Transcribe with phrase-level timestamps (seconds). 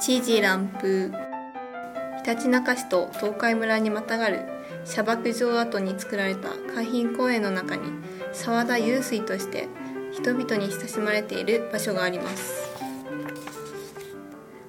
[0.00, 4.42] 知事乱風ひたちなか市と東海村にまたがる
[4.84, 7.82] 砂漠城跡に作られた海浜公園の中に
[8.32, 9.68] 沢田湧水として
[10.12, 12.74] 人々に親しまれている場所があります。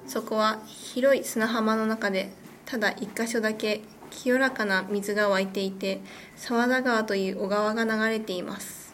[0.06, 2.32] そこは広い砂浜の中で
[2.64, 6.00] ただ一箇所だけ清らかな水が湧いていて
[6.36, 8.85] 沢田川という小川が流れています。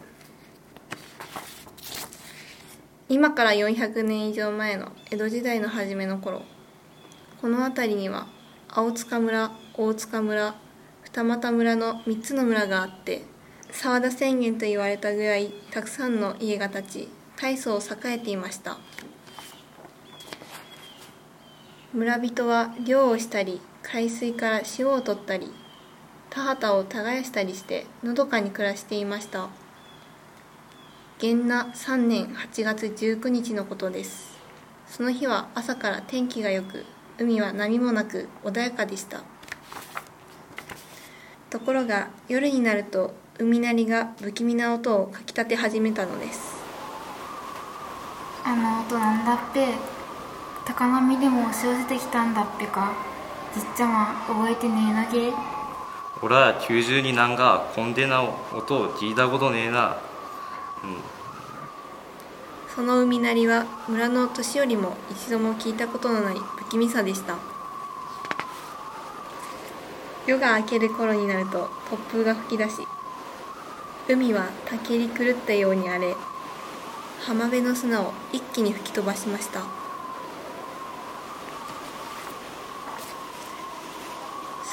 [3.13, 6.41] 今から400年以上前の江戸時代の初めの頃
[7.39, 8.25] この辺りには
[8.67, 10.55] 青塚村大塚村
[11.03, 13.21] 二俣村の3つの村があって
[13.69, 17.07] 沢田宣言と言われたぐらいたくさんの家が建ち
[17.39, 18.79] 大層栄えていました。
[21.93, 25.51] 村人は漁をしたり海水から塩を取ったり
[26.31, 29.49] 田畑を耕したりしてのどかに暮らしていました。
[31.23, 34.37] 元那3年8月19日のことです。
[34.89, 36.83] その日は朝から天気が良く
[37.17, 39.21] 海は波もなく穏やかでした。
[41.49, 46.57] ところが夜になると海鳴りが不気味な音をかきたて始めたのです。
[48.43, 49.75] あの音なんだっぺ
[50.65, 52.91] 高波でも押し寄せてきたんだっぺか
[53.53, 55.31] じっちゃま覚えてねえなげ
[56.21, 59.95] 俺は90になんがコンデナ音を聞いたことねえな。
[60.07, 60.12] うん
[62.75, 67.37] その海鳴りは村の年寄りも一度も聞いたことのない不気味さでした。
[70.25, 72.87] 夜が明ける頃になると突風が吹き出し
[74.07, 76.15] 海はたけり狂ったように荒れ
[77.25, 79.61] 浜辺の砂を一気に吹き飛ばしました。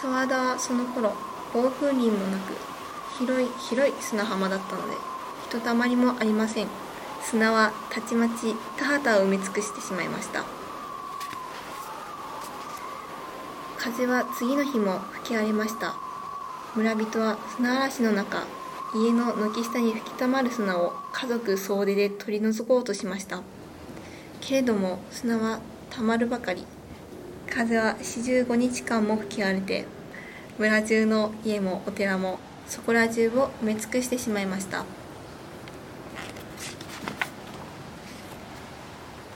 [0.01, 1.15] 沢田はその頃
[1.53, 2.55] 暴風林もなく
[3.19, 4.97] 広い広い砂浜だったので
[5.51, 6.69] とたまりもありません。
[7.23, 10.45] 砂はたちまち田畑を埋め尽くしてしまいました。
[13.77, 15.95] 風は次の日も吹き荒れました。
[16.75, 18.47] 村人は砂嵐の中
[18.95, 23.43] 家の軒下に吹きたまる砂を家族総出で取り除こうとしました。
[24.41, 25.61] けれども砂は
[25.91, 26.65] たまるばかり。
[27.49, 29.85] 風は四十五日間も吹き荒れて
[30.59, 34.85] 村中の家もお寺もそこら中を埋め尽くしてしまいました。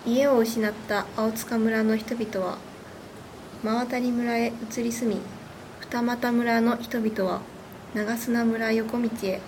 [0.07, 2.59] 家を失った青塚村の人々は
[3.63, 5.21] 真渡村へ移り住み
[5.81, 7.41] 二俣村の人々は
[7.95, 9.41] 長砂村横道へ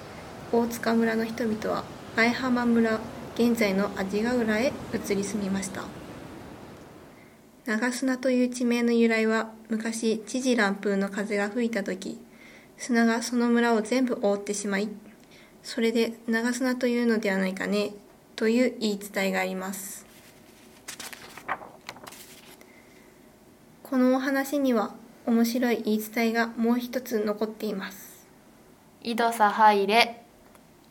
[0.52, 1.84] 大塚村の人々は
[2.16, 3.00] 前浜村
[3.34, 5.82] 現在の阿字ヶ浦へ移り住みました。
[7.66, 12.18] 長砂という地名の由来は昔知事乱風の風が吹いた時
[12.78, 14.88] 砂がその村を全部覆ってしまい
[15.64, 17.90] それで長砂というのではないかね
[18.36, 20.05] という言い伝えがあります。
[23.88, 28.26] このお話には面白い言い伝えがもう一つ残っています。
[29.00, 30.24] 井戸さ入れ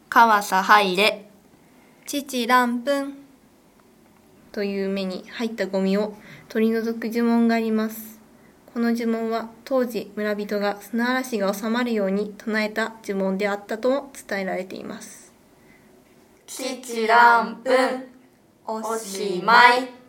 [0.07, 1.29] 川さ入れ
[2.05, 3.07] 父乱風
[4.53, 6.15] という目に入ったゴミを
[6.47, 8.21] 取り除く呪文があります。
[8.73, 15.33] この呪文は当時村人が砂嵐が収まるように唱えた呪文であったとも伝えられています。
[16.47, 18.07] 父乱風
[18.65, 20.04] おしまい